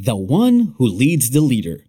[0.00, 1.84] The one who leads the leader.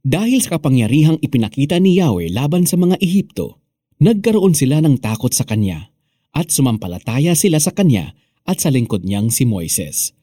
[0.00, 3.60] Dahil sa kapangyarihang ipinakita ni Yahweh laban sa mga Ehipto,
[4.00, 5.92] nagkaroon sila ng takot sa kanya
[6.32, 8.16] at sumampalataya sila sa kanya
[8.48, 10.16] at sa lingkod niyang si Moises.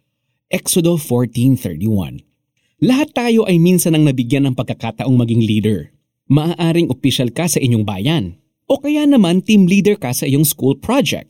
[0.49, 2.25] Exodo 14.31
[2.81, 5.93] Lahat tayo ay minsan ang nabigyan ng pagkakataong maging leader.
[6.33, 10.73] Maaaring opisyal ka sa inyong bayan o kaya naman team leader ka sa iyong school
[10.73, 11.29] project.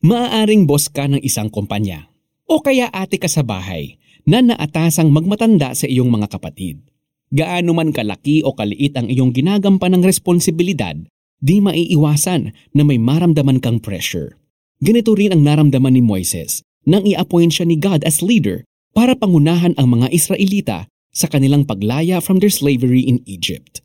[0.00, 2.08] Maaaring boss ka ng isang kumpanya
[2.48, 6.82] o kaya ate ka sa bahay na naatasang magmatanda sa iyong mga kapatid.
[7.32, 10.94] Gaano man kalaki o kaliit ang iyong ginagampan ng responsibilidad,
[11.40, 14.36] di maiiwasan na may maramdaman kang pressure.
[14.82, 19.72] Ganito rin ang naramdaman ni Moises nang i-appoint siya ni God as leader para pangunahan
[19.78, 20.78] ang mga Israelita
[21.14, 23.80] sa kanilang paglaya from their slavery in Egypt.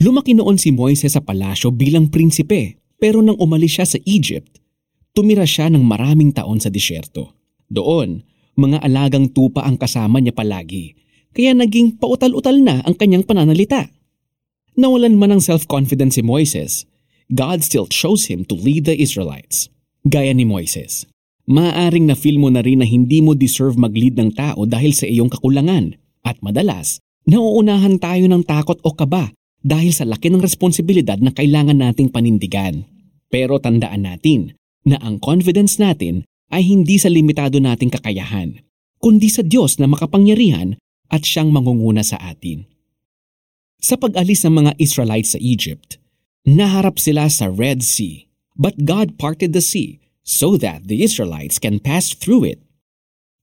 [0.00, 4.60] Lumaki noon si Moises sa palasyo bilang prinsipe pero nang umalis siya sa Egypt,
[5.16, 7.32] tumira siya ng maraming taon sa disyerto.
[7.72, 8.20] Doon,
[8.60, 13.86] mga alagang tupa ang kasama niya palagi kaya naging pautal-utal na ang kanyang pananalita.
[14.74, 16.72] Nawalan man ng self-confidence si Moises,
[17.30, 19.70] God still chose him to lead the Israelites.
[20.02, 21.06] Gaya ni Moises,
[21.46, 25.30] maaaring na-feel mo na rin na hindi mo deserve mag-lead ng tao dahil sa iyong
[25.30, 25.94] kakulangan
[26.26, 31.78] at madalas, nauunahan tayo ng takot o kaba dahil sa laki ng responsibilidad na kailangan
[31.78, 32.88] nating panindigan.
[33.30, 38.58] Pero tandaan natin na ang confidence natin ay hindi sa limitado nating kakayahan,
[38.98, 40.76] kundi sa Diyos na makapangyarihan
[41.10, 42.66] at siyang mangunguna sa atin.
[43.80, 45.96] Sa pag-alis ng mga Israelites sa Egypt,
[46.44, 48.28] naharap sila sa Red Sea,
[48.58, 52.60] but God parted the sea so that the Israelites can pass through it.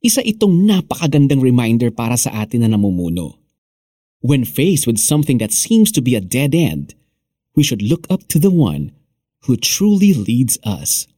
[0.06, 3.42] Isa itong napakagandang reminder para sa atin na namumuno.
[4.22, 6.94] When faced with something that seems to be a dead end,
[7.58, 8.94] we should look up to the one
[9.50, 11.10] who truly leads us,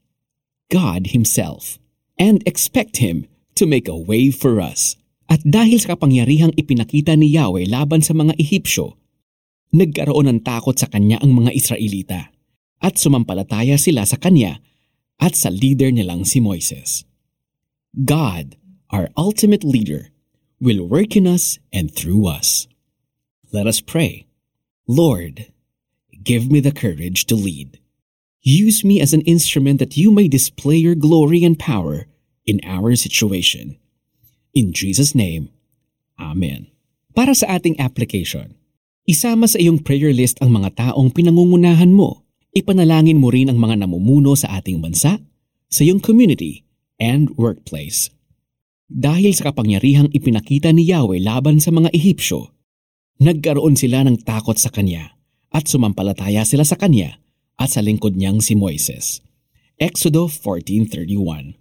[0.70, 1.81] God Himself,
[2.17, 3.25] and expect Him
[3.58, 4.95] to make a way for us.
[5.30, 8.98] At dahil sa kapangyarihang ipinakita ni Yahweh laban sa mga Ehipsyo,
[9.73, 12.34] nagkaroon ng takot sa kanya ang mga Israelita
[12.81, 14.58] at sumampalataya sila sa kanya
[15.20, 17.05] at sa leader nilang si Moises.
[17.94, 18.55] God,
[18.89, 20.10] our ultimate leader,
[20.61, 22.67] will work in us and through us.
[23.52, 24.26] Let us pray.
[24.88, 25.52] Lord,
[26.23, 27.77] give me the courage to lead.
[28.39, 32.08] Use me as an instrument that you may display your glory and power
[32.48, 33.76] in our situation.
[34.55, 35.52] In Jesus' name,
[36.16, 36.72] Amen.
[37.11, 38.55] Para sa ating application,
[39.04, 42.23] isama sa iyong prayer list ang mga taong pinangungunahan mo.
[42.55, 45.20] Ipanalangin mo rin ang mga namumuno sa ating bansa,
[45.67, 46.64] sa iyong community,
[46.95, 48.08] and workplace.
[48.89, 52.56] Dahil sa kapangyarihang ipinakita ni Yahweh laban sa mga Ehipsyo,
[53.20, 55.14] nagkaroon sila ng takot sa Kanya
[55.52, 57.20] at sumampalataya sila sa Kanya
[57.59, 59.20] at sa lingkod niyang si Moises.
[59.75, 61.59] Exodo 14.31